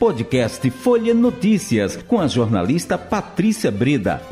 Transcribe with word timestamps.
Podcast 0.00 0.70
Folha 0.70 1.12
Notícias, 1.12 1.94
com 1.94 2.18
a 2.18 2.26
jornalista 2.26 2.96
Patrícia 2.96 3.70
Breda. 3.70 4.22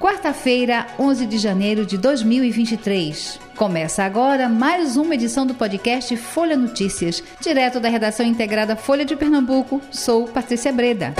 Quarta-feira, 0.00 0.86
11 0.98 1.26
de 1.26 1.36
janeiro 1.36 1.84
de 1.84 1.98
2023. 1.98 3.38
Começa 3.54 4.02
agora 4.02 4.48
mais 4.48 4.96
uma 4.96 5.14
edição 5.14 5.46
do 5.46 5.54
podcast 5.54 6.16
Folha 6.16 6.56
Notícias, 6.56 7.22
direto 7.38 7.78
da 7.78 7.90
redação 7.90 8.24
integrada 8.24 8.74
Folha 8.74 9.04
de 9.04 9.14
Pernambuco. 9.14 9.78
Sou 9.92 10.26
Patrícia 10.26 10.72
Breda. 10.72 11.12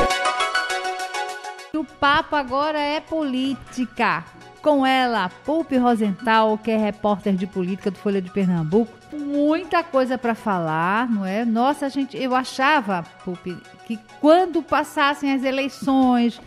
O 1.74 1.84
papo 1.84 2.36
agora 2.36 2.78
é 2.78 3.02
política. 3.02 4.24
Com 4.66 4.84
ela, 4.84 5.28
Pulpe 5.44 5.76
Rosenthal, 5.76 6.58
que 6.58 6.72
é 6.72 6.76
repórter 6.76 7.36
de 7.36 7.46
política 7.46 7.88
do 7.88 7.98
Folha 7.98 8.20
de 8.20 8.28
Pernambuco. 8.28 8.92
Muita 9.12 9.84
coisa 9.84 10.18
para 10.18 10.34
falar, 10.34 11.08
não 11.08 11.24
é? 11.24 11.44
Nossa, 11.44 11.88
gente, 11.88 12.16
eu 12.16 12.34
achava, 12.34 13.04
Pulpe, 13.24 13.56
que 13.86 13.96
quando 14.20 14.64
passassem 14.64 15.32
as 15.32 15.44
eleições, 15.44 16.40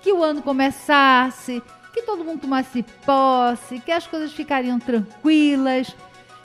que 0.00 0.10
o 0.10 0.24
ano 0.24 0.40
começasse, 0.40 1.62
que 1.92 2.00
todo 2.00 2.24
mundo 2.24 2.40
tomasse 2.40 2.82
posse, 3.04 3.78
que 3.80 3.92
as 3.92 4.06
coisas 4.06 4.32
ficariam 4.32 4.78
tranquilas 4.78 5.94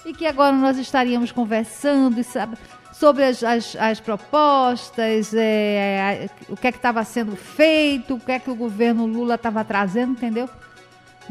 e 0.05 0.13
que 0.13 0.27
agora 0.27 0.51
nós 0.51 0.77
estaríamos 0.77 1.31
conversando 1.31 2.21
sabe, 2.25 2.57
sobre 2.91 3.23
as, 3.23 3.41
as, 3.41 3.77
as 3.77 4.01
propostas, 4.01 5.33
é, 5.33 6.29
o 6.49 6.57
que 6.57 6.67
é 6.67 6.73
que 6.73 6.77
estava 6.77 7.05
sendo 7.05 7.37
feito, 7.37 8.15
o 8.15 8.19
que 8.19 8.33
é 8.33 8.39
que 8.39 8.51
o 8.51 8.55
governo 8.55 9.05
Lula 9.05 9.35
estava 9.35 9.63
trazendo, 9.63 10.11
entendeu? 10.11 10.49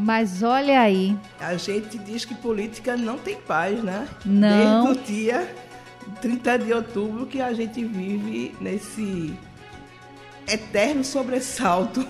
Mas 0.01 0.43
olha 0.43 0.81
aí. 0.81 1.17
A 1.39 1.57
gente 1.57 1.99
diz 1.99 2.25
que 2.25 2.35
política 2.35 2.97
não 2.97 3.19
tem 3.19 3.37
paz, 3.37 3.83
né? 3.83 4.09
Não. 4.25 4.85
Desde 4.85 5.01
o 5.01 5.05
dia 5.05 5.55
30 6.21 6.59
de 6.59 6.73
outubro 6.73 7.27
que 7.27 7.41
a 7.41 7.53
gente 7.53 7.85
vive 7.85 8.55
nesse 8.61 9.35
eterno 10.49 11.05
sobressalto. 11.05 12.07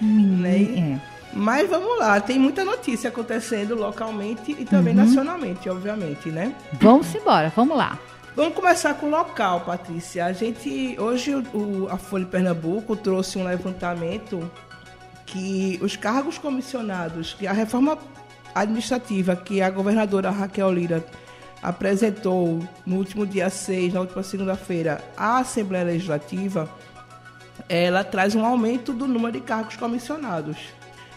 Hum, 0.00 0.38
né? 0.40 0.62
É. 0.62 1.18
Mas 1.32 1.68
vamos 1.68 1.98
lá, 1.98 2.20
tem 2.20 2.38
muita 2.38 2.64
notícia 2.64 3.08
acontecendo 3.08 3.74
localmente 3.74 4.56
e 4.58 4.64
também 4.64 4.96
uhum. 4.96 5.04
nacionalmente, 5.04 5.68
obviamente, 5.68 6.30
né? 6.30 6.54
Vamos 6.80 7.14
embora, 7.14 7.52
vamos 7.54 7.76
lá. 7.76 7.98
Vamos 8.34 8.54
começar 8.54 8.94
com 8.94 9.06
o 9.06 9.10
local, 9.10 9.60
Patrícia. 9.60 10.24
A 10.24 10.32
gente 10.32 10.96
hoje 10.98 11.34
o, 11.34 11.88
a 11.90 11.98
Folha 11.98 12.24
de 12.24 12.30
Pernambuco 12.30 12.96
trouxe 12.96 13.36
um 13.36 13.44
levantamento 13.44 14.48
que 15.28 15.78
os 15.82 15.94
cargos 15.94 16.38
comissionados, 16.38 17.34
que 17.34 17.46
a 17.46 17.52
reforma 17.52 17.98
administrativa 18.54 19.36
que 19.36 19.60
a 19.60 19.70
governadora 19.70 20.30
Raquel 20.30 20.72
Lira 20.72 21.04
apresentou 21.62 22.66
no 22.86 22.96
último 22.96 23.26
dia 23.26 23.50
6, 23.50 23.92
na 23.92 24.00
última 24.00 24.22
segunda-feira, 24.22 25.04
à 25.16 25.38
Assembleia 25.38 25.84
Legislativa, 25.84 26.68
ela 27.68 28.02
traz 28.02 28.34
um 28.34 28.44
aumento 28.44 28.92
do 28.92 29.06
número 29.06 29.32
de 29.32 29.40
cargos 29.40 29.76
comissionados. 29.76 30.56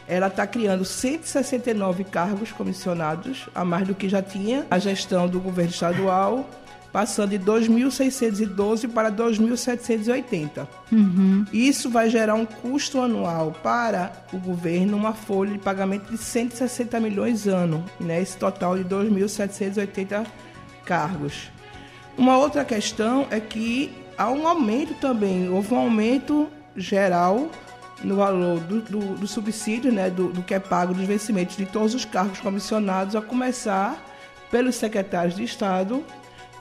Ela 0.08 0.28
está 0.28 0.46
criando 0.46 0.84
169 0.84 2.04
cargos 2.04 2.52
comissionados, 2.52 3.48
a 3.56 3.64
mais 3.64 3.88
do 3.88 3.96
que 3.96 4.10
já 4.10 4.22
tinha 4.22 4.66
a 4.70 4.78
gestão 4.78 5.28
do 5.28 5.40
governo 5.40 5.72
estadual 5.72 6.50
passando 6.92 7.30
de 7.30 7.40
2.612 7.40 8.90
para 8.92 9.12
2.780. 9.12 10.68
Uhum. 10.92 11.46
Isso 11.54 11.90
vai 11.90 12.10
gerar 12.10 12.36
um 12.36 12.46
custo 12.46 13.02
anual 13.02 13.54
para 13.64 14.12
o 14.34 14.38
governo, 14.38 14.98
uma 14.98 15.14
folha 15.14 15.54
de 15.54 15.60
pagamento 15.60 16.12
de 16.12 16.18
160 16.18 17.00
milhões 17.00 17.48
ano, 17.48 17.84
né? 18.00 18.22
esse 18.22 18.38
total 18.38 18.78
de 18.78 18.84
2.780 18.84 20.26
cargos. 20.86 21.50
Uma 22.18 22.38
outra 22.38 22.66
questão 22.66 23.26
é 23.32 23.40
que 23.40 23.94
há 24.18 24.30
um 24.30 24.48
aumento 24.48 24.94
também, 24.96 25.50
houve 25.50 25.74
um 25.74 25.78
aumento 25.78 26.50
geral 26.76 27.50
no 28.04 28.16
valor 28.16 28.60
do, 28.60 28.82
do, 28.82 29.00
do 29.16 29.28
subsídio, 29.28 29.92
né, 29.92 30.10
do, 30.10 30.30
do 30.30 30.42
que 30.42 30.54
é 30.54 30.60
pago 30.60 30.94
dos 30.94 31.06
vencimentos 31.06 31.56
de 31.56 31.66
todos 31.66 31.94
os 31.94 32.04
cargos 32.04 32.40
comissionados, 32.40 33.16
a 33.16 33.22
começar 33.22 34.04
pelos 34.50 34.76
secretários 34.76 35.36
de 35.36 35.44
Estado 35.44 36.04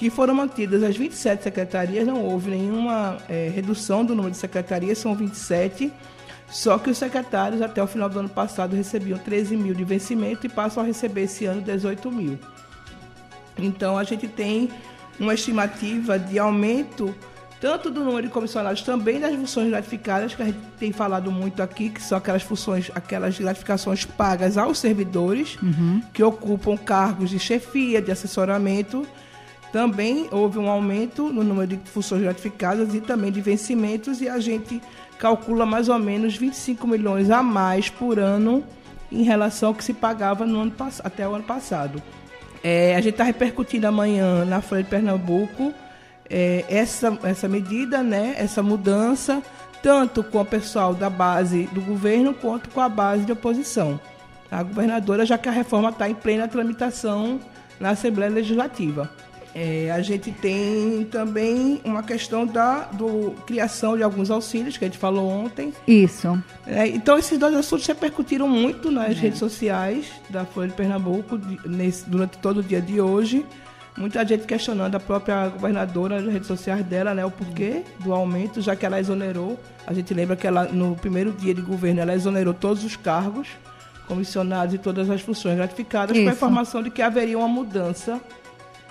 que 0.00 0.08
foram 0.08 0.34
mantidas 0.34 0.82
as 0.82 0.96
27 0.96 1.42
secretarias, 1.42 2.06
não 2.06 2.24
houve 2.24 2.48
nenhuma 2.48 3.18
é, 3.28 3.50
redução 3.54 4.02
do 4.02 4.14
número 4.14 4.30
de 4.30 4.38
secretarias, 4.38 4.96
são 4.96 5.14
27, 5.14 5.92
só 6.48 6.78
que 6.78 6.88
os 6.88 6.96
secretários 6.96 7.60
até 7.60 7.82
o 7.82 7.86
final 7.86 8.08
do 8.08 8.18
ano 8.18 8.28
passado 8.30 8.74
recebiam 8.74 9.18
13 9.18 9.58
mil 9.58 9.74
de 9.74 9.84
vencimento 9.84 10.46
e 10.46 10.48
passam 10.48 10.82
a 10.82 10.86
receber 10.86 11.24
esse 11.24 11.44
ano 11.44 11.60
18 11.60 12.10
mil. 12.10 12.38
Então 13.58 13.98
a 13.98 14.02
gente 14.02 14.26
tem 14.26 14.70
uma 15.18 15.34
estimativa 15.34 16.18
de 16.18 16.38
aumento 16.38 17.14
tanto 17.60 17.90
do 17.90 18.02
número 18.02 18.26
de 18.26 18.32
comissionados, 18.32 18.80
também 18.80 19.20
das 19.20 19.34
funções 19.34 19.68
gratificadas, 19.68 20.34
que 20.34 20.40
a 20.40 20.46
gente 20.46 20.60
tem 20.78 20.92
falado 20.92 21.30
muito 21.30 21.62
aqui, 21.62 21.90
que 21.90 22.02
são 22.02 22.16
aquelas 22.16 22.42
funções, 22.42 22.90
aquelas 22.94 23.38
gratificações 23.38 24.06
pagas 24.06 24.56
aos 24.56 24.78
servidores 24.78 25.58
uhum. 25.62 26.00
que 26.10 26.22
ocupam 26.22 26.74
cargos 26.74 27.28
de 27.28 27.38
chefia, 27.38 28.00
de 28.00 28.10
assessoramento 28.10 29.06
também 29.72 30.28
houve 30.30 30.58
um 30.58 30.68
aumento 30.68 31.32
no 31.32 31.44
número 31.44 31.68
de 31.68 31.90
funções 31.90 32.22
gratificadas 32.22 32.94
e 32.94 33.00
também 33.00 33.30
de 33.30 33.40
vencimentos, 33.40 34.20
e 34.20 34.28
a 34.28 34.38
gente 34.38 34.80
calcula 35.18 35.64
mais 35.64 35.88
ou 35.88 35.98
menos 35.98 36.36
25 36.36 36.86
milhões 36.88 37.30
a 37.30 37.42
mais 37.42 37.88
por 37.88 38.18
ano 38.18 38.64
em 39.12 39.22
relação 39.22 39.70
ao 39.70 39.74
que 39.74 39.84
se 39.84 39.92
pagava 39.92 40.46
no 40.46 40.60
ano, 40.60 40.72
até 41.04 41.28
o 41.28 41.34
ano 41.34 41.44
passado. 41.44 42.02
É, 42.62 42.94
a 42.94 43.00
gente 43.00 43.12
está 43.12 43.24
repercutindo 43.24 43.86
amanhã 43.86 44.44
na 44.44 44.60
Folha 44.60 44.82
de 44.82 44.90
Pernambuco 44.90 45.72
é, 46.28 46.64
essa, 46.68 47.18
essa 47.24 47.48
medida, 47.48 48.02
né, 48.02 48.34
essa 48.38 48.62
mudança, 48.62 49.42
tanto 49.82 50.22
com 50.22 50.40
o 50.40 50.44
pessoal 50.44 50.94
da 50.94 51.10
base 51.10 51.64
do 51.72 51.80
governo 51.80 52.32
quanto 52.32 52.68
com 52.70 52.80
a 52.80 52.88
base 52.88 53.24
de 53.24 53.32
oposição. 53.32 54.00
A 54.50 54.62
governadora, 54.62 55.24
já 55.24 55.38
que 55.38 55.48
a 55.48 55.52
reforma 55.52 55.90
está 55.90 56.08
em 56.08 56.14
plena 56.14 56.46
tramitação 56.46 57.40
na 57.78 57.90
Assembleia 57.90 58.30
Legislativa. 58.30 59.10
É, 59.54 59.90
a 59.90 60.00
gente 60.00 60.30
tem 60.30 61.04
também 61.10 61.80
uma 61.84 62.02
questão 62.02 62.46
da 62.46 62.84
do, 62.92 63.34
criação 63.46 63.96
de 63.96 64.02
alguns 64.02 64.30
auxílios, 64.30 64.76
que 64.76 64.84
a 64.84 64.88
gente 64.88 64.98
falou 64.98 65.28
ontem. 65.28 65.72
Isso. 65.86 66.40
É, 66.66 66.86
então, 66.86 67.18
esses 67.18 67.36
dois 67.36 67.54
assuntos 67.54 67.86
repercutiram 67.86 68.48
muito 68.48 68.90
nas 68.90 69.10
é. 69.10 69.20
redes 69.20 69.38
sociais 69.38 70.06
da 70.28 70.44
Folha 70.44 70.68
de 70.68 70.74
Pernambuco 70.74 71.38
nesse, 71.64 72.08
durante 72.08 72.38
todo 72.38 72.58
o 72.58 72.62
dia 72.62 72.80
de 72.80 73.00
hoje. 73.00 73.44
Muita 73.96 74.24
gente 74.24 74.46
questionando 74.46 74.94
a 74.94 75.00
própria 75.00 75.48
governadora 75.48 76.20
nas 76.20 76.32
redes 76.32 76.46
sociais 76.46 76.84
dela, 76.86 77.12
né, 77.12 77.24
o 77.24 77.30
porquê 77.30 77.82
do 77.98 78.14
aumento, 78.14 78.60
já 78.60 78.76
que 78.76 78.86
ela 78.86 79.00
exonerou. 79.00 79.58
A 79.84 79.92
gente 79.92 80.14
lembra 80.14 80.36
que 80.36 80.46
ela, 80.46 80.64
no 80.64 80.94
primeiro 80.94 81.32
dia 81.32 81.52
de 81.52 81.60
governo, 81.60 82.00
ela 82.00 82.14
exonerou 82.14 82.54
todos 82.54 82.84
os 82.84 82.94
cargos 82.94 83.48
comissionados 84.06 84.74
e 84.74 84.78
todas 84.78 85.10
as 85.10 85.20
funções 85.20 85.56
gratificadas, 85.56 86.16
Isso. 86.16 86.24
com 86.24 86.30
a 86.30 86.32
informação 86.32 86.82
de 86.82 86.90
que 86.90 87.02
haveria 87.02 87.36
uma 87.36 87.48
mudança 87.48 88.20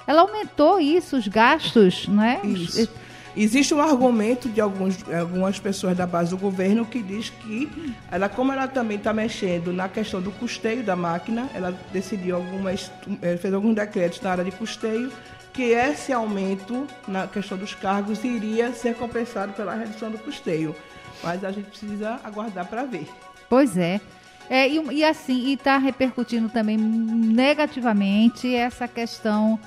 ela 0.09 0.21
aumentou 0.21 0.79
isso, 0.79 1.15
os 1.17 1.27
gastos, 1.27 2.07
não 2.07 2.23
é? 2.23 2.41
Isso. 2.43 2.89
Existe 3.37 3.75
um 3.75 3.79
argumento 3.79 4.49
de 4.49 4.59
alguns, 4.59 4.97
algumas 5.13 5.59
pessoas 5.59 5.95
da 5.95 6.07
base 6.07 6.31
do 6.31 6.37
governo 6.37 6.83
que 6.83 6.99
diz 6.99 7.29
que 7.29 7.93
ela, 8.09 8.27
como 8.27 8.51
ela 8.51 8.67
também 8.67 8.97
está 8.97 9.13
mexendo 9.13 9.71
na 9.71 9.87
questão 9.87 10.19
do 10.19 10.31
custeio 10.31 10.81
da 10.81 10.95
máquina, 10.95 11.47
ela 11.53 11.77
decidiu 11.93 12.37
algumas, 12.37 12.91
eh, 13.21 13.37
fez 13.37 13.53
alguns 13.53 13.75
decretos 13.75 14.19
na 14.21 14.31
área 14.31 14.43
de 14.43 14.51
custeio, 14.51 15.11
que 15.53 15.61
esse 15.61 16.11
aumento 16.11 16.87
na 17.07 17.27
questão 17.27 17.55
dos 17.55 17.75
cargos 17.75 18.23
iria 18.23 18.73
ser 18.73 18.95
compensado 18.95 19.53
pela 19.53 19.75
redução 19.75 20.09
do 20.09 20.17
custeio. 20.17 20.75
Mas 21.21 21.43
a 21.43 21.51
gente 21.51 21.69
precisa 21.69 22.19
aguardar 22.23 22.65
para 22.65 22.83
ver. 22.83 23.07
Pois 23.47 23.77
é. 23.77 24.01
é 24.49 24.67
e, 24.67 24.83
e 24.91 25.03
assim, 25.03 25.49
e 25.49 25.53
está 25.53 25.77
repercutindo 25.77 26.49
também 26.49 26.77
negativamente 26.77 28.55
essa 28.55 28.87
questão 28.87 29.59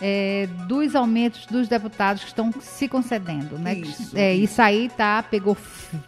é, 0.00 0.48
dos 0.66 0.94
aumentos 0.94 1.46
dos 1.46 1.68
deputados 1.68 2.22
que 2.22 2.28
estão 2.28 2.52
se 2.60 2.88
concedendo, 2.88 3.58
né? 3.58 3.74
Isso, 3.74 4.16
é, 4.16 4.34
isso. 4.34 4.60
aí 4.60 4.88
tá, 4.88 5.22
pegou 5.22 5.56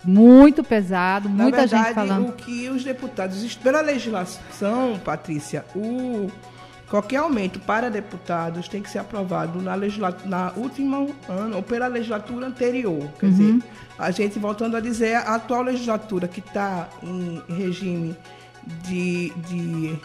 muito 0.05 0.63
pesado, 0.63 1.29
Na 1.29 1.45
muita 1.45 1.59
verdade, 1.59 1.85
gente 1.85 1.95
falando. 1.95 2.29
O 2.29 2.33
que 2.33 2.69
os 2.69 2.85
deputados, 2.85 3.55
pela 3.57 3.81
legislação, 3.81 4.99
Patrícia, 5.05 5.65
o 5.75 6.31
qualquer 6.89 7.17
aumento 7.17 7.59
para 7.61 7.91
deputados 7.91 8.67
tem 8.69 8.83
que 8.83 8.91
ser 8.91 8.99
aprovado 8.99 9.61
na, 9.61 9.77
na 10.25 10.53
última 10.57 11.07
ano 11.29 11.57
ou 11.57 11.63
pela 11.63 11.87
legislatura 11.87 12.47
anterior. 12.47 13.09
Quer 13.19 13.27
uhum. 13.27 13.33
dizer, 13.33 13.63
a 13.99 14.11
gente 14.11 14.39
voltando 14.39 14.77
a 14.77 14.81
dizer, 14.81 15.15
a 15.17 15.35
atual 15.35 15.63
legislatura 15.63 16.27
que 16.29 16.41
está 16.41 16.89
em 17.03 17.43
regime 17.49 18.17
de, 18.85 19.31
de 19.31 19.99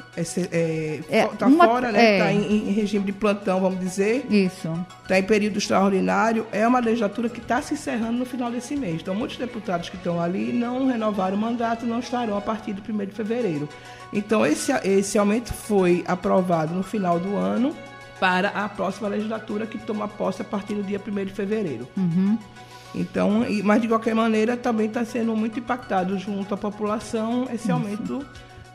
é, 0.52 1.02
é, 1.10 1.28
tá 1.28 1.48
uma, 1.48 1.66
fora, 1.66 1.92
né? 1.92 2.14
Está 2.14 2.32
é. 2.32 2.34
em, 2.34 2.70
em, 2.70 2.72
regime 2.72 3.06
de 3.06 3.12
plantão, 3.12 3.60
vamos 3.60 3.80
dizer. 3.80 4.26
Isso. 4.30 4.72
Está 5.02 5.20
em 5.20 5.24
período 5.24 5.58
extraordinário. 5.58 6.48
É 6.52 6.68
uma 6.68 6.80
legislatura 6.80 7.30
que 7.30 7.40
está 7.40 7.62
se 7.62 7.74
encerrando 7.74 8.14
no 8.14 8.26
final 8.26 8.52
desse 8.52 8.76
mês. 8.76 9.02
Então, 9.02 9.14
muitos 9.14 9.38
deputados 9.38 9.90
que 9.90 9.96
estão 9.96 10.22
ali 10.22 10.54
não 10.54 10.88
renovaram 10.88 11.36
o 11.36 11.40
mandato, 11.40 11.86
não 11.86 12.00
estarão 12.00 12.38
a 12.38 12.42
partir 12.42 12.74
do 12.74 12.82
1 12.82 13.06
de 13.06 13.12
fevereiro. 13.12 13.68
Então, 14.12 14.46
esse, 14.46 14.72
esse 14.84 15.18
aumento 15.18 15.54
foi 15.54 16.04
aprovado 16.08 16.74
no 16.74 16.84
final 16.84 17.20
do 17.20 17.36
ano, 17.36 17.76
para 18.20 18.50
a 18.50 18.70
próxima 18.70 19.10
legislatura 19.10 19.66
que 19.66 19.78
toma 19.78 20.08
posse 20.08 20.42
a 20.42 20.46
partir 20.46 20.76
do 20.76 20.84
dia 20.84 21.02
1 21.06 21.26
de 21.26 21.34
fevereiro. 21.34 21.88
Uhum. 21.98 22.38
Então, 22.96 23.44
mas 23.64 23.82
de 23.82 23.88
qualquer 23.88 24.14
maneira 24.14 24.56
também 24.56 24.86
está 24.86 25.04
sendo 25.04 25.36
muito 25.36 25.60
impactado 25.60 26.18
junto 26.18 26.54
à 26.54 26.58
população 26.58 27.48
esse 27.52 27.72
Isso. 27.72 28.26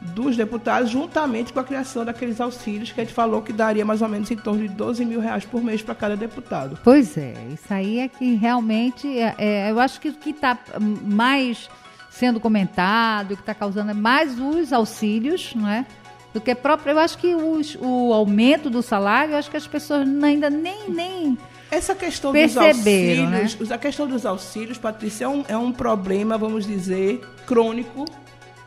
Dos 0.01 0.37
deputados, 0.37 0.91
juntamente 0.91 1.53
com 1.53 1.61
a 1.61 1.65
criação 1.65 2.05
daqueles 2.05 2.41
auxílios 2.41 2.93
que 2.93 3.01
a 3.01 3.05
gente 3.05 3.13
falou 3.13 3.43
que 3.43 3.53
daria 3.53 3.85
mais 3.85 4.01
ou 4.01 4.09
menos 4.09 4.31
em 4.31 4.37
torno 4.37 4.61
de 4.61 4.69
12 4.69 5.05
mil 5.05 5.21
reais 5.21 5.45
por 5.45 5.63
mês 5.63 5.83
para 5.83 5.95
cada 5.95 6.17
deputado. 6.17 6.79
Pois 6.85 7.17
é, 7.17 7.35
isso 7.53 7.73
aí 7.73 7.99
é 7.99 8.09
que 8.09 8.35
realmente, 8.35 9.09
é, 9.19 9.35
é, 9.39 9.71
eu 9.71 9.81
acho 9.81 10.01
que 10.01 10.11
o 10.11 10.15
que 10.15 10.31
está 10.31 10.57
mais 10.81 11.69
sendo 12.11 12.39
comentado, 12.39 13.33
o 13.33 13.37
que 13.37 13.43
está 13.43 13.55
causando 13.55 13.91
é 13.91 13.95
mais 13.95 14.39
os 14.39 14.73
auxílios, 14.73 15.55
não 15.55 15.69
é? 15.69 15.85
Do 16.33 16.41
que 16.41 16.55
próprio, 16.55 16.93
eu 16.93 16.99
acho 16.99 17.19
que 17.19 17.35
os, 17.35 17.77
o 17.81 18.13
aumento 18.13 18.71
do 18.71 18.83
salário, 18.83 19.33
eu 19.33 19.39
acho 19.39 19.51
que 19.51 19.57
as 19.57 19.67
pessoas 19.67 20.07
ainda 20.23 20.49
nem, 20.49 20.91
nem 20.91 21.39
essa 21.71 21.95
questão 21.95 22.33
dos 22.33 22.57
auxílios, 22.57 23.31
né? 23.31 23.47
a 23.71 23.79
questão 23.79 24.07
dos 24.07 24.25
auxílios, 24.25 24.79
Patrícia, 24.79 25.27
é 25.27 25.29
um, 25.29 25.45
é 25.49 25.57
um 25.57 25.71
problema, 25.71 26.39
vamos 26.39 26.67
dizer, 26.67 27.21
crônico 27.47 28.07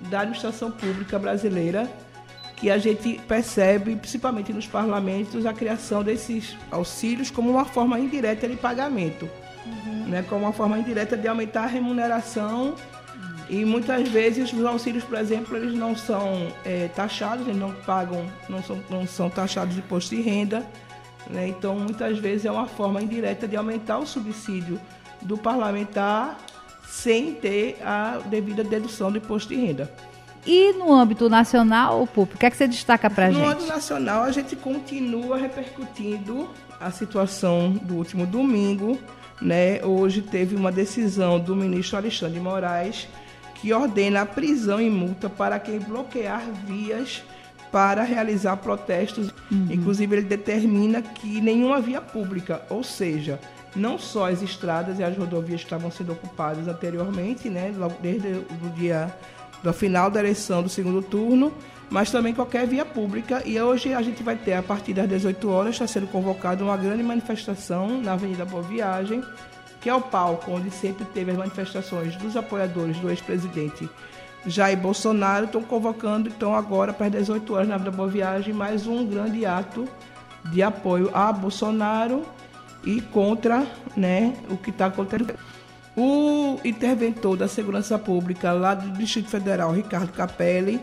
da 0.09 0.21
administração 0.21 0.71
pública 0.71 1.18
brasileira, 1.19 1.89
que 2.56 2.69
a 2.69 2.77
gente 2.77 3.19
percebe, 3.27 3.95
principalmente 3.95 4.53
nos 4.53 4.68
parlamentos, 4.68 5.45
a 5.45 5.53
criação 5.53 6.03
desses 6.03 6.56
auxílios 6.69 7.31
como 7.31 7.50
uma 7.50 7.65
forma 7.65 8.00
indireta 8.00 8.48
de 8.48 8.56
pagamento, 8.56 9.27
uhum. 9.65 10.07
né? 10.07 10.25
como 10.27 10.45
uma 10.45 10.53
forma 10.53 10.77
indireta 10.77 11.18
de 11.18 11.27
aumentar 11.27 11.63
a 11.63 11.68
remuneração 11.68 12.75
e 13.51 13.65
muitas 13.65 14.07
vezes 14.07 14.53
os 14.53 14.63
auxílios, 14.63 15.03
por 15.03 15.18
exemplo, 15.18 15.57
eles 15.57 15.74
não 15.74 15.94
são 15.94 16.47
é, 16.63 16.88
taxados, 16.88 17.45
eles 17.45 17.59
não 17.59 17.74
pagam, 17.74 18.25
não 18.47 18.63
são, 18.63 18.81
não 18.89 19.06
são 19.06 19.30
taxados 19.30 19.75
de 19.75 19.81
imposto 19.81 20.15
de 20.15 20.21
renda. 20.21 20.65
Né? 21.30 21.50
Então, 21.50 21.75
muitas 21.75 22.18
vezes 22.18 22.45
é 22.45 22.51
uma 22.51 22.65
forma 22.65 23.01
indireta 23.01 23.50
de 23.50 23.57
aumentar 23.57 23.97
o 23.97 24.06
subsídio 24.06 24.80
do 25.21 25.38
parlamentar 25.38 26.38
sem 26.91 27.33
ter 27.33 27.77
a 27.81 28.19
devida 28.25 28.65
dedução 28.65 29.09
do 29.09 29.17
imposto 29.17 29.49
de 29.49 29.55
renda. 29.55 29.89
E 30.45 30.73
no 30.73 30.91
âmbito 30.93 31.29
nacional, 31.29 32.05
Pup, 32.05 32.33
o 32.35 32.38
que 32.38 32.45
é 32.45 32.49
que 32.49 32.57
você 32.57 32.67
destaca 32.67 33.09
para 33.09 33.27
a 33.27 33.31
gente? 33.31 33.41
No 33.41 33.49
âmbito 33.49 33.67
nacional, 33.67 34.23
a 34.23 34.31
gente 34.31 34.55
continua 34.57 35.38
repercutindo 35.38 36.49
a 36.79 36.91
situação 36.91 37.71
do 37.71 37.95
último 37.95 38.25
domingo. 38.25 38.99
Né? 39.41 39.83
Hoje 39.85 40.21
teve 40.21 40.55
uma 40.55 40.71
decisão 40.71 41.39
do 41.39 41.55
ministro 41.55 41.97
Alexandre 41.97 42.33
de 42.33 42.39
Moraes 42.41 43.07
que 43.55 43.71
ordena 43.71 44.21
a 44.21 44.25
prisão 44.25 44.81
e 44.81 44.89
multa 44.89 45.29
para 45.29 45.59
quem 45.59 45.79
bloquear 45.79 46.44
vias 46.65 47.23
para 47.71 48.03
realizar 48.03 48.57
protestos. 48.57 49.33
Uhum. 49.49 49.67
Inclusive, 49.69 50.17
ele 50.17 50.25
determina 50.25 51.01
que 51.01 51.39
nenhuma 51.39 51.79
via 51.79 52.01
pública, 52.01 52.61
ou 52.69 52.83
seja, 52.83 53.39
não 53.75 53.97
só 53.97 54.29
as 54.29 54.41
estradas 54.41 55.00
e 55.00 55.03
as 55.03 55.18
rodovias 55.18 55.62
que 55.62 55.65
estavam 55.65 55.89
sendo 55.89 56.12
ocupadas 56.12 56.68
anteriormente, 56.68 57.50
né, 57.50 57.73
desde 58.01 58.27
o 58.27 58.69
dia 58.75 59.13
do 59.63 59.71
final 59.71 60.09
da 60.09 60.19
eleição 60.19 60.63
do 60.63 60.69
segundo 60.69 61.01
turno, 61.01 61.53
mas 61.89 62.09
também 62.09 62.33
qualquer 62.33 62.68
via 62.68 62.85
pública. 62.85 63.44
E 63.45 63.59
hoje 63.59 63.94
a 63.94 64.01
gente 64.01 64.23
vai 64.23 64.35
ter, 64.35 64.53
a 64.53 64.63
partir 64.63 64.94
das 64.94 65.07
18 65.07 65.50
horas, 65.50 65.75
está 65.75 65.88
sendo 65.88 66.07
convocada 66.07 66.63
uma 66.63 66.77
grande 66.77 67.03
manifestação 67.03 68.01
na 68.01 68.13
Avenida 68.13 68.45
Boa 68.45 68.63
Viagem, 68.63 69.23
que 69.79 69.89
é 69.89 69.94
o 69.94 70.01
palco 70.01 70.51
onde 70.51 70.71
sempre 70.71 71.06
teve 71.06 71.31
as 71.31 71.38
manifestações 71.38 72.15
dos 72.15 72.35
apoiadores 72.38 72.97
do 72.97 73.09
ex-presidente 73.09 73.89
Jair 74.45 74.77
Bolsonaro. 74.77 75.45
Estão 75.45 75.62
convocando, 75.62 76.29
então, 76.29 76.56
agora 76.56 76.94
para 76.94 77.07
as 77.07 77.12
18 77.12 77.53
horas 77.53 77.68
na 77.68 77.75
Avenida 77.75 77.95
Boa 77.95 78.09
Viagem, 78.09 78.53
mais 78.53 78.88
um 78.88 79.06
grande 79.06 79.45
ato 79.45 79.88
de 80.45 80.63
apoio 80.63 81.12
a 81.13 81.31
Bolsonaro 81.31 82.25
e 82.83 83.01
contra 83.01 83.66
né, 83.95 84.36
o 84.50 84.57
que 84.57 84.69
está 84.69 84.88
acontecendo. 84.88 85.36
O 85.95 86.60
interventor 86.63 87.36
da 87.38 87.48
Segurança 87.48 88.00
Pública 88.00 88.51
lá 88.54 88.74
do 88.74 88.98
Distrito 88.98 89.30
Federal, 89.30 89.72
Ricardo 89.72 90.12
Capelli, 90.13 90.81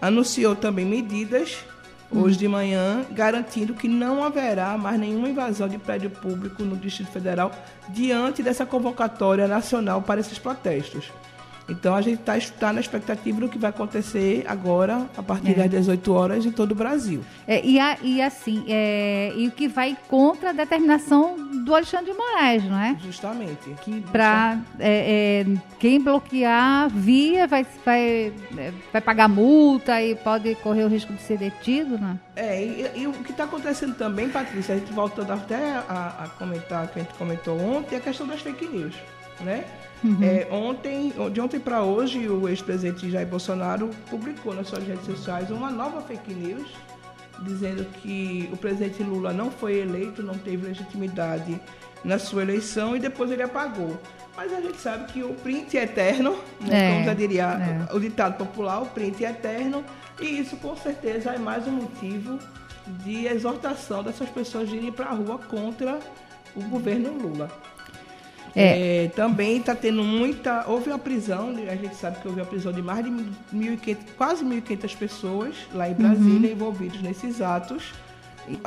anunciou 0.00 0.54
também 0.54 0.84
medidas 0.84 1.64
hoje 2.12 2.36
de 2.36 2.48
manhã, 2.48 3.04
garantindo 3.12 3.72
que 3.72 3.86
não 3.86 4.24
haverá 4.24 4.76
mais 4.76 4.98
nenhuma 4.98 5.28
invasão 5.28 5.68
de 5.68 5.78
prédio 5.78 6.10
público 6.10 6.62
no 6.62 6.76
Distrito 6.76 7.12
Federal 7.12 7.52
diante 7.88 8.42
dessa 8.42 8.66
convocatória 8.66 9.46
nacional 9.46 10.02
para 10.02 10.20
esses 10.20 10.38
protestos. 10.38 11.10
Então 11.70 11.94
a 11.94 12.02
gente 12.02 12.20
está 12.20 12.38
tá 12.58 12.72
na 12.72 12.80
expectativa 12.80 13.40
do 13.40 13.48
que 13.48 13.58
vai 13.58 13.70
acontecer 13.70 14.44
agora, 14.46 15.06
a 15.16 15.22
partir 15.22 15.52
é. 15.52 15.54
das 15.54 15.70
18 15.70 16.12
horas, 16.12 16.44
em 16.46 16.50
todo 16.50 16.72
o 16.72 16.74
Brasil. 16.74 17.22
É, 17.46 17.64
e, 17.64 17.78
a, 17.78 17.96
e 18.02 18.20
assim, 18.20 18.64
é, 18.68 19.32
e 19.36 19.46
o 19.46 19.50
que 19.50 19.68
vai 19.68 19.96
contra 20.08 20.50
a 20.50 20.52
determinação 20.52 21.36
do 21.64 21.74
Alexandre 21.74 22.12
de 22.12 22.18
Moraes, 22.18 22.64
não 22.64 22.78
é? 22.78 22.96
Justamente. 23.04 23.70
Que 23.82 24.00
para 24.12 24.58
é, 24.78 25.44
é, 25.46 25.58
quem 25.78 26.00
bloquear 26.00 26.88
via 26.90 27.46
vai, 27.46 27.66
vai, 27.84 28.32
é, 28.58 28.72
vai 28.92 29.00
pagar 29.00 29.28
multa 29.28 30.02
e 30.02 30.14
pode 30.14 30.54
correr 30.56 30.84
o 30.84 30.88
risco 30.88 31.12
de 31.12 31.22
ser 31.22 31.38
detido, 31.38 31.98
né? 31.98 32.18
É, 32.34 32.62
e, 32.62 33.02
e 33.02 33.06
o 33.06 33.12
que 33.12 33.30
está 33.30 33.44
acontecendo 33.44 33.94
também, 33.94 34.28
Patrícia, 34.28 34.74
a 34.74 34.78
gente 34.78 34.92
voltando 34.92 35.32
até 35.32 35.72
a, 35.88 36.24
a 36.24 36.28
comentar, 36.38 36.88
que 36.88 36.98
a 36.98 37.02
gente 37.02 37.14
comentou 37.14 37.58
ontem, 37.60 37.94
é 37.94 37.98
a 37.98 38.00
questão 38.00 38.26
das 38.26 38.40
fake 38.40 38.66
news, 38.66 38.94
né? 39.40 39.64
Uhum. 40.02 40.22
É, 40.22 40.48
ontem, 40.50 41.12
de 41.32 41.40
ontem 41.40 41.60
para 41.60 41.82
hoje, 41.82 42.26
o 42.28 42.48
ex-presidente 42.48 43.10
Jair 43.10 43.26
Bolsonaro 43.26 43.90
publicou 44.08 44.54
nas 44.54 44.68
suas 44.68 44.86
redes 44.86 45.04
sociais 45.04 45.50
uma 45.50 45.70
nova 45.70 46.00
fake 46.00 46.32
news, 46.32 46.68
dizendo 47.42 47.84
que 48.02 48.48
o 48.52 48.56
presidente 48.56 49.02
Lula 49.02 49.32
não 49.32 49.50
foi 49.50 49.78
eleito, 49.78 50.22
não 50.22 50.34
teve 50.34 50.66
legitimidade 50.66 51.60
na 52.02 52.18
sua 52.18 52.42
eleição 52.42 52.96
e 52.96 53.00
depois 53.00 53.30
ele 53.30 53.42
apagou. 53.42 54.00
Mas 54.36 54.52
a 54.54 54.60
gente 54.60 54.78
sabe 54.78 55.12
que 55.12 55.22
o 55.22 55.34
print 55.34 55.76
é 55.76 55.82
eterno, 55.82 56.36
né? 56.60 56.88
é, 56.88 56.92
como 56.92 57.04
já 57.04 57.14
diria 57.14 57.88
é. 57.90 57.94
o 57.94 58.00
ditado 58.00 58.38
popular, 58.38 58.80
o 58.80 58.86
print 58.86 59.22
é 59.24 59.30
eterno, 59.30 59.84
e 60.18 60.38
isso 60.38 60.56
com 60.56 60.74
certeza 60.76 61.30
é 61.30 61.38
mais 61.38 61.66
um 61.66 61.72
motivo 61.72 62.38
de 63.04 63.26
exortação 63.26 64.02
dessas 64.02 64.30
pessoas 64.30 64.68
de 64.68 64.76
irem 64.76 64.92
para 64.92 65.06
a 65.06 65.12
rua 65.12 65.38
contra 65.38 65.98
o 66.56 66.62
governo 66.62 67.12
Lula. 67.12 67.50
É. 68.54 69.04
É, 69.04 69.08
também 69.08 69.58
está 69.58 69.74
tendo 69.74 70.02
muita. 70.02 70.64
Houve 70.66 70.90
uma 70.90 70.98
prisão, 70.98 71.54
a 71.70 71.76
gente 71.76 71.94
sabe 71.94 72.20
que 72.20 72.28
houve 72.28 72.40
a 72.40 72.44
prisão 72.44 72.72
de 72.72 72.82
mais 72.82 73.04
de 73.04 73.10
1.500, 73.54 73.96
quase 74.16 74.44
1.500 74.44 74.96
pessoas 74.96 75.54
lá 75.72 75.88
em 75.88 75.94
Brasília 75.94 76.48
uhum. 76.48 76.56
envolvidos 76.56 77.00
nesses 77.02 77.40
atos. 77.40 77.92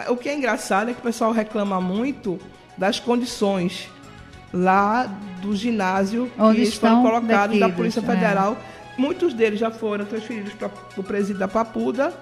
O 0.07 0.15
que 0.15 0.29
é 0.29 0.35
engraçado 0.35 0.89
é 0.89 0.93
que 0.93 0.99
o 0.99 1.03
pessoal 1.03 1.31
reclama 1.31 1.81
muito 1.81 2.39
das 2.77 2.99
condições 2.99 3.89
lá 4.53 5.09
do 5.41 5.55
ginásio 5.55 6.31
Onde 6.37 6.61
que 6.61 6.71
foram 6.71 7.01
colocados 7.01 7.59
da 7.59 7.69
Polícia 7.69 7.99
é. 7.99 8.03
Federal. 8.03 8.57
É. 8.97 9.01
Muitos 9.01 9.33
deles 9.33 9.59
já 9.59 9.71
foram 9.71 10.05
transferidos 10.05 10.53
para 10.53 10.69
o 10.95 11.03
presídio 11.03 11.39
da 11.39 11.47
Papuda 11.47 12.13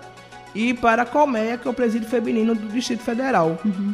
e 0.55 0.73
para 0.73 1.01
a 1.01 1.05
Colmeia, 1.05 1.57
que 1.57 1.67
é 1.67 1.71
o 1.71 1.73
presídio 1.73 2.09
feminino 2.09 2.55
do 2.55 2.67
Distrito 2.67 3.03
Federal. 3.03 3.59
Uhum. 3.63 3.93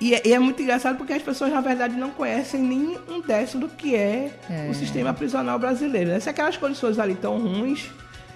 E 0.00 0.14
é, 0.14 0.22
e 0.26 0.32
é, 0.32 0.38
muito 0.38 0.60
engraçado 0.62 0.96
porque 0.96 1.12
as 1.12 1.22
pessoas, 1.22 1.50
na 1.50 1.60
verdade, 1.60 1.96
não 1.96 2.10
conhecem 2.10 2.60
nem 2.60 2.98
um 3.08 3.20
décimo 3.20 3.62
do 3.62 3.68
que 3.68 3.94
é, 3.94 4.30
é. 4.48 4.68
o 4.70 4.74
sistema 4.74 5.14
prisional 5.14 5.58
brasileiro. 5.58 6.10
Né? 6.10 6.20
Se 6.20 6.28
aquelas 6.28 6.56
condições 6.56 6.98
ali 6.98 7.14
tão 7.14 7.38
ruins, 7.38 7.90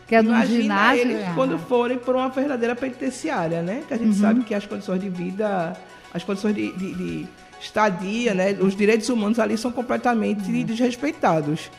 que 0.06 0.14
é 0.16 0.20
imagina 0.20 0.62
ginásio, 0.62 1.02
eles 1.02 1.22
é. 1.22 1.32
quando 1.34 1.58
forem 1.58 1.98
por 1.98 2.16
uma 2.16 2.28
verdadeira 2.28 2.74
penitenciária, 2.74 3.62
né? 3.62 3.82
Que 3.86 3.94
a 3.94 3.96
gente 3.96 4.08
uhum. 4.08 4.20
sabe 4.20 4.42
que 4.42 4.54
as 4.54 4.66
condições 4.66 5.00
de 5.00 5.08
vida, 5.08 5.76
as 6.12 6.24
condições 6.24 6.54
de, 6.54 6.72
de, 6.72 6.94
de 6.94 7.26
estadia, 7.60 8.34
né? 8.34 8.56
Os 8.58 8.74
direitos 8.74 9.08
humanos 9.08 9.38
ali 9.38 9.56
são 9.56 9.70
completamente 9.70 10.50
uhum. 10.50 10.64
desrespeitados. 10.64 11.70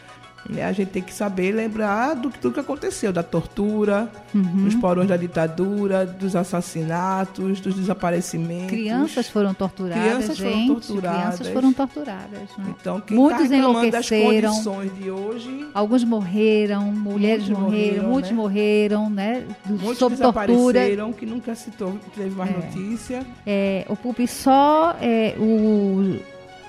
Né? 0.50 0.64
A 0.64 0.72
gente 0.72 0.90
tem 0.90 1.02
que 1.02 1.14
saber 1.14 1.52
lembrar 1.52 2.16
do 2.16 2.30
tudo 2.30 2.54
que 2.54 2.60
aconteceu, 2.60 3.14
da 3.14 3.24
tortura, 3.24 4.10
uhum. 4.34 4.64
dos 4.64 4.76
porões 4.76 5.08
da 5.08 5.18
ditadura, 5.18 6.06
dos 6.06 6.36
assassinatos, 6.36 7.60
dos 7.60 7.76
desaparecimentos. 7.76 8.70
Crianças 8.70 9.30
foram 9.30 9.54
torturadas, 9.54 10.04
crianças 10.04 10.38
gente, 10.38 10.52
foram 10.52 10.68
torturadas. 10.68 11.20
Crianças 11.22 11.48
foram 11.48 11.74
torturadas. 11.74 12.50
Né? 12.58 12.76
Então, 12.80 13.02
quem 13.02 13.18
Muitos 13.18 13.50
tá 13.50 13.56
enlouqueceram. 13.56 14.42
das 14.42 14.52
condições 14.52 14.96
de 14.96 15.12
hoje... 15.12 15.68
Alguns 15.74 16.04
morreram, 16.04 16.84
mulheres 16.92 17.48
morreram, 17.48 17.70
morreram, 17.70 18.10
muitos 18.10 18.32
né? 18.32 18.38
morreram, 18.38 19.10
né? 19.10 19.48
Muitos 19.66 19.98
sob 19.98 20.18
tortura. 20.18 20.82
que 21.18 21.26
nunca 21.26 21.56
se 21.56 21.72
teve 21.72 22.32
mais 22.32 22.52
é. 22.52 22.54
notícia. 22.54 23.26
É, 23.46 23.86
o 23.88 23.96
Pupi 23.96 24.28
só 24.28 24.96
é, 25.00 25.36
o 25.38 26.20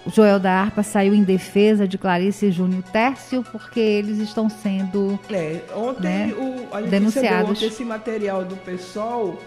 Joel 0.06 0.40
da 0.40 0.52
Arpa 0.52 0.82
saiu 0.82 1.14
em 1.14 1.23
defesa 1.23 1.87
de 1.87 1.97
Clarice 1.97 2.47
e 2.47 2.52
Júnior 2.52 2.82
Tércio 2.82 3.44
porque 3.52 3.80
eles 3.80 4.18
estão 4.18 4.49
sendo 4.49 5.18
é, 5.30 5.61
ontem 5.75 6.02
né, 6.02 6.35
o, 6.37 6.75
a 6.75 6.80
gente 6.80 6.90
denunciados. 6.90 7.50
Ontem 7.50 7.66
esse 7.66 7.85
material 7.85 8.44
do 8.44 8.56
PSOL 8.56 9.40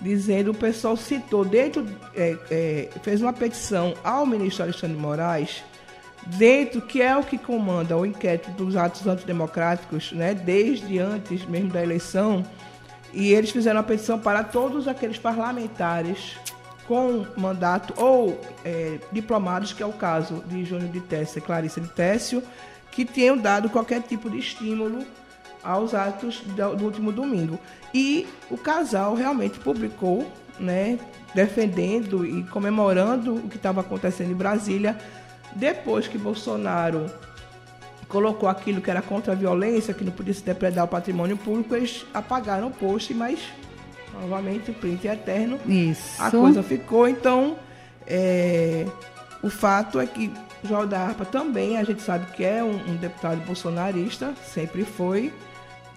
dizendo 0.00 0.50
o 0.50 0.54
PSOL 0.54 0.96
citou 0.96 1.44
dentro 1.44 1.86
é, 2.14 2.36
é, 2.50 2.88
fez 3.02 3.22
uma 3.22 3.32
petição 3.32 3.94
ao 4.04 4.26
ministro 4.26 4.62
Alexandre 4.64 4.96
Moraes 4.96 5.64
dentro 6.26 6.82
que 6.82 7.00
é 7.00 7.16
o 7.16 7.22
que 7.22 7.38
comanda 7.38 7.96
o 7.96 8.04
inquérito 8.04 8.50
dos 8.50 8.76
atos 8.76 9.06
antidemocráticos, 9.06 10.12
né, 10.12 10.34
desde 10.34 10.98
antes 10.98 11.44
mesmo 11.46 11.70
da 11.70 11.82
eleição, 11.82 12.44
e 13.12 13.32
eles 13.32 13.50
fizeram 13.50 13.78
uma 13.78 13.86
petição 13.86 14.18
para 14.18 14.44
todos 14.44 14.86
aqueles 14.86 15.18
parlamentares 15.18 16.36
com 16.88 17.26
mandato 17.36 17.92
ou 18.02 18.40
é, 18.64 18.98
diplomados, 19.12 19.74
que 19.74 19.82
é 19.82 19.86
o 19.86 19.92
caso 19.92 20.42
de 20.46 20.64
Júnior 20.64 20.90
de 20.90 21.00
Técio 21.02 21.38
e 21.38 21.42
Clarissa 21.42 21.82
de 21.82 21.88
Técio, 21.88 22.42
que 22.90 23.04
tenham 23.04 23.36
dado 23.36 23.68
qualquer 23.68 24.00
tipo 24.00 24.30
de 24.30 24.38
estímulo 24.38 25.04
aos 25.62 25.92
atos 25.92 26.40
do, 26.40 26.74
do 26.74 26.84
último 26.86 27.12
domingo. 27.12 27.58
E 27.92 28.26
o 28.50 28.56
casal 28.56 29.14
realmente 29.14 29.58
publicou, 29.58 30.26
né, 30.58 30.98
defendendo 31.34 32.24
e 32.24 32.42
comemorando 32.44 33.34
o 33.34 33.48
que 33.48 33.56
estava 33.56 33.82
acontecendo 33.82 34.32
em 34.32 34.34
Brasília, 34.34 34.96
depois 35.54 36.08
que 36.08 36.16
Bolsonaro 36.16 37.04
colocou 38.08 38.48
aquilo 38.48 38.80
que 38.80 38.90
era 38.90 39.02
contra 39.02 39.34
a 39.34 39.36
violência, 39.36 39.92
que 39.92 40.04
não 40.04 40.12
podia 40.12 40.32
se 40.32 40.42
depredar 40.42 40.86
o 40.86 40.88
patrimônio 40.88 41.36
público, 41.36 41.74
eles 41.74 42.06
apagaram 42.14 42.68
o 42.68 42.70
post, 42.70 43.12
mas 43.12 43.38
novamente 44.12 44.70
o 44.70 44.74
print 44.74 45.06
é 45.08 45.12
eterno. 45.12 45.58
Isso. 45.66 46.22
A 46.22 46.30
coisa 46.30 46.62
ficou, 46.62 47.08
então 47.08 47.56
é, 48.06 48.86
o 49.42 49.50
fato 49.50 50.00
é 50.00 50.06
que 50.06 50.32
João 50.64 50.86
da 50.86 51.00
Arpa 51.00 51.24
também, 51.24 51.76
a 51.76 51.84
gente 51.84 52.02
sabe 52.02 52.26
que 52.32 52.44
é 52.44 52.62
um, 52.62 52.74
um 52.90 52.96
deputado 52.96 53.44
bolsonarista, 53.44 54.34
sempre 54.44 54.84
foi. 54.84 55.32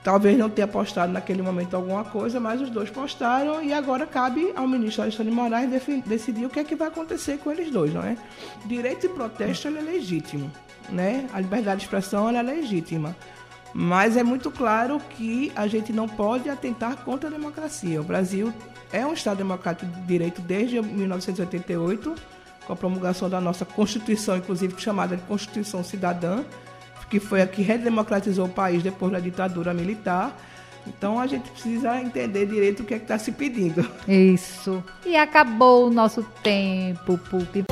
Talvez 0.03 0.35
não 0.35 0.49
tenha 0.49 0.67
postado 0.67 1.13
naquele 1.13 1.43
momento 1.43 1.75
alguma 1.75 2.03
coisa, 2.03 2.39
mas 2.39 2.59
os 2.59 2.71
dois 2.71 2.89
postaram 2.89 3.63
e 3.63 3.71
agora 3.71 4.07
cabe 4.07 4.51
ao 4.55 4.67
ministro 4.67 5.03
Alexandre 5.03 5.29
de 5.29 5.35
Moraes 5.35 5.69
decidir 6.05 6.45
o 6.45 6.49
que 6.49 6.59
é 6.59 6.63
que 6.63 6.75
vai 6.75 6.87
acontecer 6.87 7.37
com 7.37 7.51
eles 7.51 7.69
dois, 7.69 7.93
não 7.93 8.01
é? 8.01 8.17
Direito 8.65 9.01
de 9.01 9.09
protesto 9.09 9.67
é 9.67 9.71
legítimo, 9.71 10.51
né? 10.89 11.27
A 11.31 11.39
liberdade 11.39 11.81
de 11.81 11.85
expressão 11.85 12.27
é 12.29 12.41
legítima. 12.41 13.15
Mas 13.73 14.17
é 14.17 14.23
muito 14.23 14.51
claro 14.51 14.99
que 15.11 15.51
a 15.55 15.67
gente 15.67 15.93
não 15.93 16.07
pode 16.07 16.49
atentar 16.49 16.97
contra 16.97 17.29
a 17.29 17.31
democracia. 17.31 18.01
O 18.01 18.03
Brasil 18.03 18.53
é 18.91 19.05
um 19.05 19.13
Estado 19.13 19.37
democrático 19.37 19.89
de 19.89 20.01
direito 20.01 20.41
desde 20.41 20.81
1988, 20.81 22.15
com 22.65 22.73
a 22.73 22.75
promulgação 22.75 23.29
da 23.29 23.39
nossa 23.39 23.65
Constituição, 23.65 24.37
inclusive 24.37 24.73
chamada 24.77 25.15
de 25.15 25.23
Constituição 25.23 25.83
Cidadã, 25.83 26.43
que 27.09 27.19
foi 27.19 27.41
a 27.41 27.47
que 27.47 27.61
redemocratizou 27.61 28.45
o 28.45 28.49
país 28.49 28.81
depois 28.81 29.11
da 29.11 29.19
ditadura 29.19 29.73
militar. 29.73 30.35
Então 30.87 31.19
a 31.19 31.27
gente 31.27 31.49
precisa 31.51 32.01
entender 32.01 32.45
direito 32.45 32.81
o 32.81 32.85
que 32.85 32.93
é 32.93 32.97
está 32.97 33.17
se 33.17 33.31
pedindo. 33.31 33.85
Isso. 34.07 34.83
E 35.05 35.15
acabou 35.15 35.87
o 35.87 35.89
nosso 35.89 36.23
tempo, 36.41 37.17
Pupi. 37.17 37.65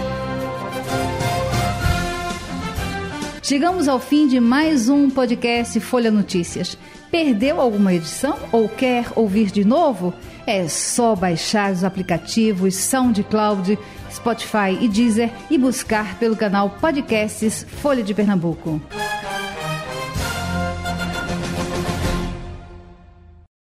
Chegamos 3.49 3.87
ao 3.87 3.99
fim 3.99 4.27
de 4.27 4.39
mais 4.39 4.89
um 4.89 5.09
podcast 5.09 5.79
Folha 5.79 6.11
Notícias. 6.11 6.77
Perdeu 7.09 7.59
alguma 7.59 7.91
edição 7.91 8.37
ou 8.51 8.69
quer 8.69 9.07
ouvir 9.15 9.49
de 9.49 9.65
novo? 9.65 10.13
É 10.45 10.67
só 10.67 11.15
baixar 11.15 11.71
os 11.71 11.83
aplicativos 11.83 12.75
SoundCloud, 12.75 13.75
Spotify 14.11 14.77
e 14.79 14.87
Deezer 14.87 15.31
e 15.49 15.57
buscar 15.57 16.19
pelo 16.19 16.35
canal 16.35 16.69
Podcasts 16.79 17.65
Folha 17.81 18.03
de 18.03 18.13
Pernambuco. 18.13 18.79